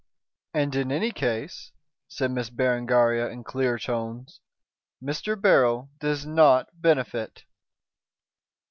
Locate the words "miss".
2.31-2.49